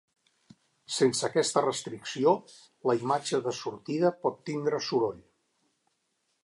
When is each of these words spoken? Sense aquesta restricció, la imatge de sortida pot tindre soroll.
Sense 0.95 1.25
aquesta 1.27 1.63
restricció, 1.65 2.33
la 2.91 2.97
imatge 3.03 3.41
de 3.49 3.55
sortida 3.61 4.13
pot 4.25 4.43
tindre 4.51 4.83
soroll. 4.91 5.23